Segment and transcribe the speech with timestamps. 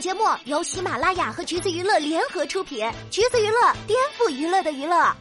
[0.00, 5.12] 节目由喜马拉雅和橘子娱乐联合出品，橘子娱乐颠覆娱乐的娱乐。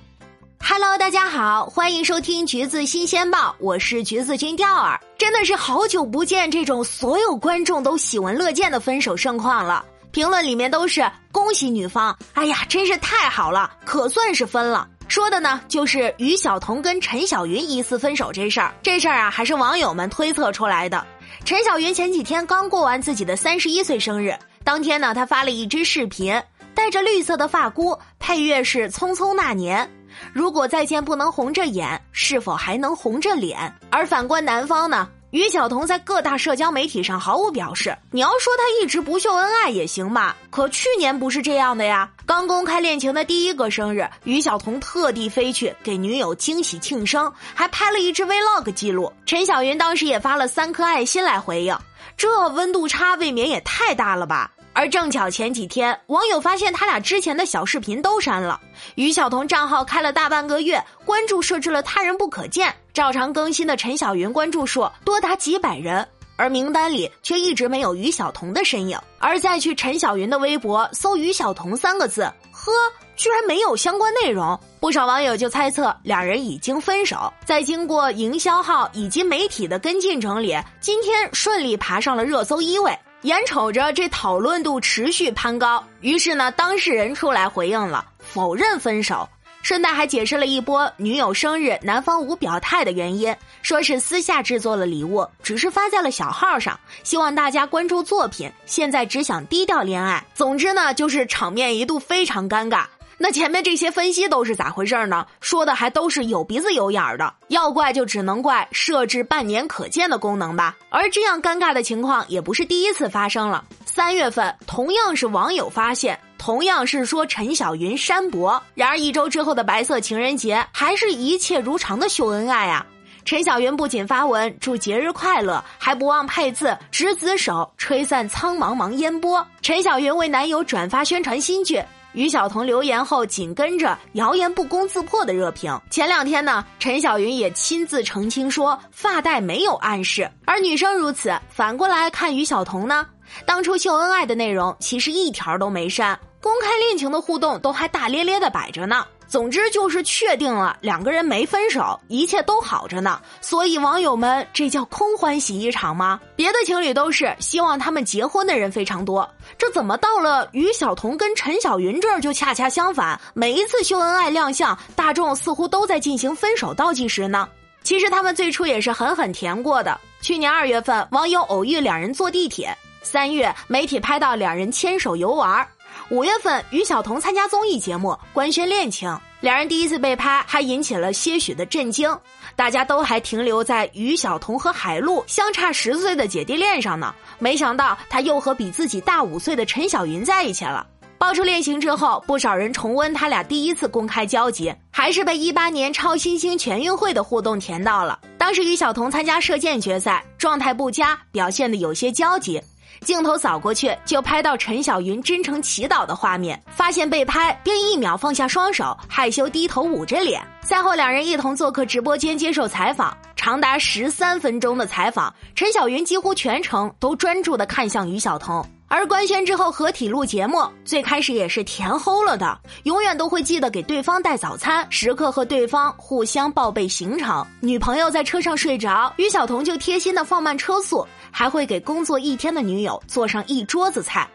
[0.59, 5.00] Hello，大家好，欢迎收听橘子新鲜报，我是橘子君钓儿。
[5.17, 14.88] 真的是好久不见这种所有观众都喜闻乐见的分手盛况了，评论里面都是恭喜女方，哎呀，真是太好了，可算是分了。
[15.07, 18.71] 说的呢，就是于晓彤跟陈小云疑似分手这事儿。
[18.84, 21.04] 这事儿啊，还是网友们推测出来的。
[21.46, 24.38] 陈小云前几天刚过完自己的三十一岁生日，
[24.68, 26.44] 当天呢，他发了一支视频，
[26.76, 29.85] 戴着绿色的发箍，配乐是《匆匆那年》。
[30.34, 33.73] 如果再见不能红着眼，是否还能红着脸？
[33.90, 35.07] 而反观男方呢？
[35.31, 37.98] 于晓彤在各大社交媒体上毫无表示。
[38.12, 42.12] 你要说他一直不秀恩爱也行吧，可去年不是这样的呀。
[42.26, 49.13] 刚公开恋情的第一个生日，于晓彤特地飞去给女友惊喜庆生，还拍了一支 vlog 记录。
[49.26, 51.73] 陈小云当时也发了三颗爱心来回应，
[52.18, 54.52] 这温度差未免也太大了吧。
[54.77, 58.62] 而正巧前几天，网友发现他俩之前的小视频都删了。
[58.93, 62.71] 于晓彤账号开了大半个月，关注设置了他人不可见。
[62.93, 68.96] 照常更新的陈小云关注数多达几百人，而名单里却一直没有于晓彤的身影。
[69.18, 72.72] 而再去陈小云的微博搜“于晓彤”三个字，呵，
[73.16, 74.60] 居然没有相关内容。
[74.80, 77.34] 不少网友就猜测两人已经分手。
[77.44, 82.96] 在经过营销号以及媒体的跟进整理，今天顺利爬上了热搜一位。
[83.23, 89.28] 眼瞅着这讨论度持续攀高，于是呢，当事人出来回应了，否认分手，
[89.64, 100.23] 顺带还解释了一波女友生日男方无表态的原因，说是私下制作了礼物，只是发在了小号上，希望大家关注作品，现在只想低调恋爱。
[100.36, 102.86] 总之呢，就是场面一度非常尴尬。
[103.20, 105.26] 那前面这些分析都是咋回事呢？
[105.42, 110.78] 说的还都是有鼻子有眼儿的，要怪就只能怪设置半年可见的功能吧。
[110.90, 113.66] 而这样尴尬的情况也不是第一次发生了。
[113.86, 122.86] 三月份同样是网友发现，同样是说陈小云删博，然而一周之后的白色情人节还是一切如常的秀恩爱啊！
[123.26, 129.45] 陈小云不仅发文祝节日快乐，还不忘配字“执子手，吹散苍茫茫烟波”。
[129.61, 131.84] 陈小云为男友转发宣传新剧。
[132.17, 135.79] 于晓彤留言后，紧跟着谣言不攻自破的热评。
[135.91, 141.31] 前两天呢，陈小云也亲自澄清说发带没有暗示，而女生如此。
[141.47, 143.05] 反过来看于晓彤呢，
[143.45, 149.05] 当初秀恩爱的内容其实一条都没删，公开恋情的互动都还大咧咧的摆着呢。
[149.27, 153.21] 总之就是确定了两个人没分手，一切都好着呢。
[153.41, 156.19] 所以网友们这叫空欢喜一场吗？
[156.35, 163.19] 别的情侣都是希望他们结婚的人非常多，这怎么到了于晓彤跟陈小云这儿就恰恰相反？
[163.33, 167.47] 每一次秀恩爱亮相，大众似乎都在进行分手倒计时呢。
[167.83, 169.99] 其实他们最初也是狠狠甜过的。
[170.21, 172.69] 去年二月份，网友偶遇两人坐地铁；
[173.01, 175.66] 三月，媒体拍到两人牵手游玩。
[176.09, 182.18] 五月份，于晓彤参加综艺节目官宣恋情，两人第一次被拍，还引起了些许的震惊。
[182.56, 190.88] 大家都还停留在于晓彤和海陆相差十岁的姐弟恋上呢，没想到他又和比自己大五岁的陈小云在一起了。
[191.17, 198.17] 爆出恋情之后，不少人重温他俩第一次公开交集，还是被一八年超新星全运会的互动甜到了。
[198.38, 202.62] 当时于晓彤参加射箭决赛，状态不佳，表现的有些焦急。
[203.01, 206.61] 镜头扫过去，就拍到陈小云真诚祈祷的画面。
[206.67, 210.41] 发现被拍，便一秒放下双手，害羞低头捂着脸。
[210.61, 218.65] 赛后，两人一同做客直播间接受采访，长达十三分钟的采访，陈小云几乎全程都专注的看向于晓彤。
[218.89, 227.45] 而官宣之后合体录节目，最开始也是甜齁了的，永远都会记得给对方带早餐，时刻和对方互相报备行程。
[227.59, 231.05] 女朋友在车上睡着，于晓彤就贴心的放慢车速。
[231.29, 234.27] 还会给工作一天的女友做上一桌子菜，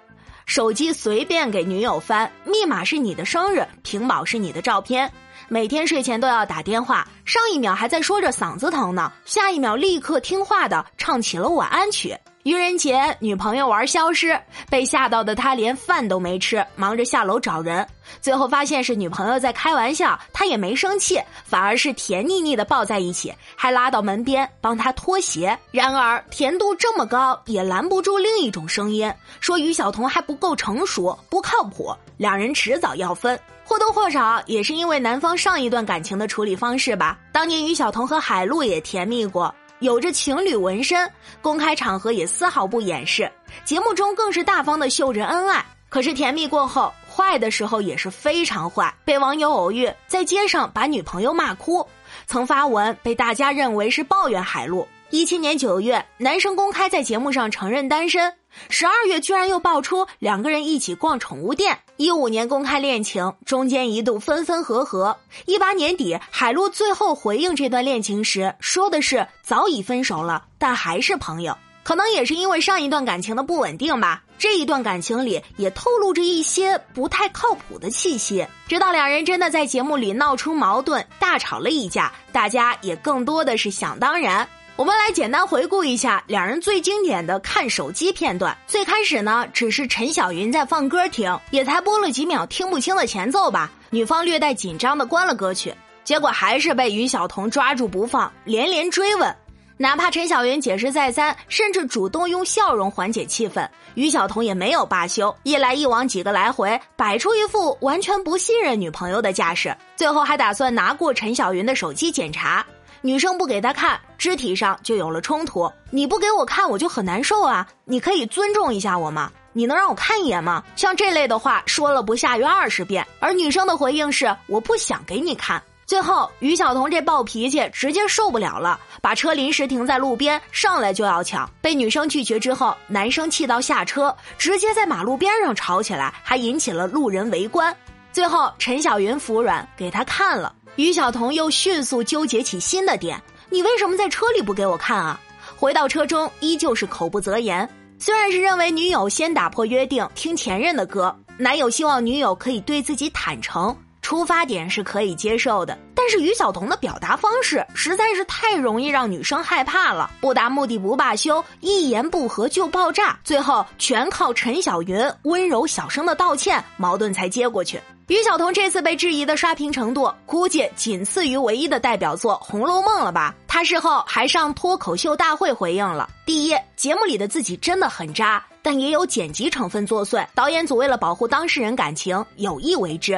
[0.46, 5.10] 手机随便给女友翻，密码是你的生日，屏保是你的照片，
[5.52, 12.16] 每天睡前都要打电话，上一秒还在说着嗓子疼呢，下一秒立刻听话的唱起了晚安曲。
[12.44, 14.40] 愚人节，女朋友玩消失，
[14.70, 17.87] 被吓到的他连饭都没吃，忙着下楼找人。
[18.22, 25.56] 最后发现是女朋友在开玩笑，他也没生气，反而是甜腻腻的抱在一起，还拉到门边帮他脱鞋。
[25.70, 33.38] 然而甜度这么高，也拦不住另一种声音，说于晓彤还不够成熟，不靠谱，两人迟早要分。
[33.72, 37.19] 或多或少也是因为男方上一段感情的处理方式吧。
[37.32, 39.52] 当年于晓彤和海陆也甜蜜过。
[39.78, 41.10] 有着情侣纹身，
[41.40, 43.32] 公开场合也丝毫不掩饰，
[43.64, 45.64] 节目中更是大方的秀着恩爱。
[45.88, 51.82] 可是甜蜜过后，坏的时候也是非常坏，被网友偶遇在街上把女朋友骂哭，
[52.26, 54.86] 曾发文被大家认为是抱怨海陆。
[55.12, 58.32] 一七年九月，男生公开在节目上承认单身。
[58.70, 61.79] 十二月居然又爆出两个人一起逛宠物店。
[61.99, 65.14] 一五年公开恋情，中间一度分分合合。
[65.44, 71.55] 一八年底，海陆最后回应这段恋情时说的是早已分手了，但还是朋友。
[71.85, 78.47] 可能也是因为上一段感情的不稳定吧，这一段感情里也透露着一些不太靠谱的气息。
[78.67, 84.49] 直到两人真的在节目里闹出矛盾，大吵了一架，大家也更多的是想当然。
[84.82, 88.52] 我们来简单回顾一下两人最经典的看手机片段。
[88.67, 93.70] 最开始呢，只是陈小云在放歌听，也才播了几秒听不清的前奏吧。
[93.90, 99.32] 女方略带紧张的关了歌曲，结果还是被于晓彤抓住不放，连连追问。
[99.76, 103.64] 哪怕陈小云解释再三，甚至主动用笑容缓解气氛，
[103.94, 112.67] 于晓彤也没有罢休，一来一往几个来回，摆出一副完全不信任女朋友的架势，最后还打算拿过陈小云的手机检查。
[113.04, 115.70] 女生不给他看，肢体上就有了冲突。
[115.90, 117.66] 你不给我看，我就很难受啊！
[117.84, 119.28] 你可以尊重一下我吗？
[119.52, 120.62] 你能让我看一眼吗？
[120.76, 125.60] 像这类的话说了不下于二十遍，而女生的回应是我不想给你看。
[125.84, 131.50] 最后，于晓彤这暴脾气直接受不了了，把车临时停在路边，上来就要抢。
[131.60, 137.76] 被女生拒绝之后，男生气到下车，直接在马路边上吵起来，还引起了路人围观。
[138.12, 140.55] 最后，陈小云服软，给他看了。
[140.76, 145.20] 于晓彤又迅速纠结起新的点：你为什么在车里不给我看啊？
[145.54, 147.69] 回到车中，依旧是口不择言。
[147.98, 155.78] 虽然是认为女友先打破约定，听前任的歌，男友希望女友可以对自己坦诚，出发点是可以接受的。
[155.94, 167.78] 但是于晓彤的表达方式实在是太容易让女生害怕了，不达目的不罢休，一言不合就爆炸，最后全靠陈小云温柔小声的道歉，矛盾才接过去。
[168.12, 173.35] 于晓彤这次被质疑的刷屏程度，估计仅次于唯一的代表作《红楼梦》了吧？
[173.49, 183.17] 她事后还上脱口秀大会回应了：第一，节目里的自己真的很渣，但也有剪辑成分作祟，导演组为了保护当事人感情，有意为之；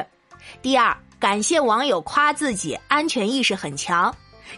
[0.61, 4.09] 第二，感谢网友夸自己安全意识很强；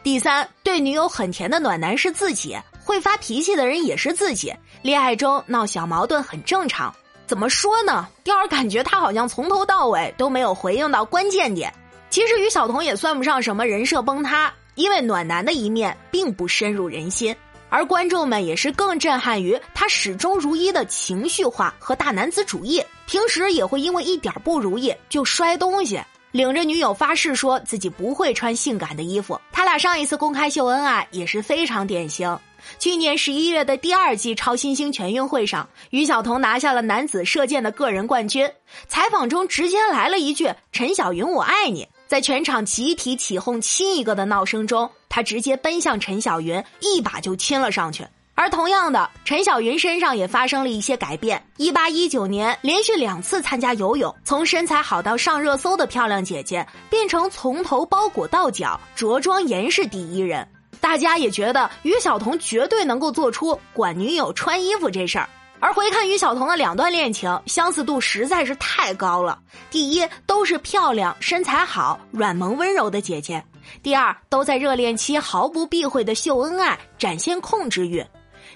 [0.04, 2.56] 第三，对女友很甜的暖男是自己，
[2.86, 6.94] 会发脾气的人也是自己，恋爱中闹小矛盾很正常。
[7.27, 8.07] 怎么说呢？
[8.24, 11.71] 第二，感觉他好像从头到尾都没有回应到关键点。
[12.09, 17.35] 其实于晓彤也算不上什么人设崩塌，因为暖男的一面并不深入人心，
[17.69, 22.81] 而观众们也是更震撼于他始终如一的情绪化和大男子主义。
[23.07, 26.01] 平时也会因为一点不如意就摔东西，
[26.31, 29.38] 领着女友发誓说自己不会穿性感的衣服。
[29.68, 32.40] 在上一次公开秀恩爱也是非常典型。
[32.80, 38.50] 去年十一月的第二季超新星全运会上，于晓彤拿下了男子射箭的个人冠军。
[38.88, 48.08] 采访中直接来了一句：“陈小云，我爱你。”在全场集体起哄亲一个的闹声中，他直接奔向陈小云，一把就亲了上去。
[48.39, 51.44] 而同样的，陈小云身上也发生了一些改变。
[51.57, 60.48] 一八一九年，连续两次参加游泳，从身材好到上热搜的漂亮姐姐，变成从头包裹到脚，着装严实第一人。
[60.80, 65.28] 大家也觉得于晓彤绝对能够做出管女友穿衣服这事儿，
[65.60, 69.40] 而回看于晓彤的两段恋情，相似度实在是太高了。
[69.72, 73.42] 第一，都是漂亮、身材好、软萌温柔的姐姐；
[73.81, 78.04] 第二，都在热恋期毫不避讳的秀恩爱，展现控制欲；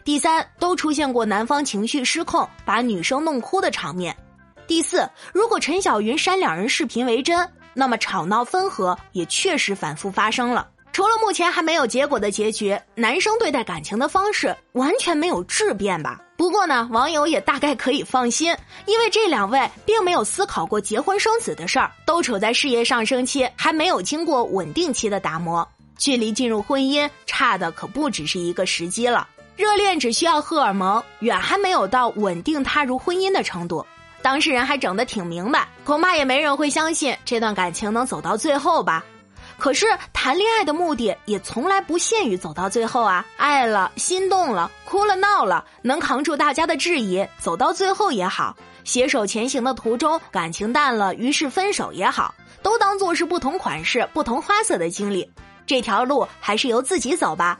[0.04, 4.12] 第三，都出现过男方情绪失控，把女生弄哭的场面；
[4.66, 10.68] 第四，如果陈小云删两人视频为真，那么吵闹分合也确实反复发生了。
[10.92, 16.20] 除了目前还没有结果的结局，男生对待感情的方式完全没有质变吧？
[16.36, 18.54] 不过呢，网友也大概可以放心，
[18.88, 25.66] 因为这两位并没有思考过结婚生子的事儿，都处在事业上升期，还没有经过稳定期的打磨，
[25.98, 29.28] 距离进入婚姻差的可不只是一个时机了。
[29.56, 33.86] 热恋只需要荷尔蒙，远还没有到稳定踏入婚姻的程度。
[34.22, 39.04] 当事人还整得挺明白，恐怕也没人会相信这段感情能走到最后吧。
[39.58, 43.24] 可是谈恋爱的目的也从来不限于走到最后啊！
[43.38, 55.30] 爱了、心动了、哭了、闹了，能扛住大家的质疑，走到最后也好；携手前行的途中，感情淡了，于是分手也好，都当做是不同款式、不同花色的经历。
[55.68, 57.60] 这条路还是由自己走吧。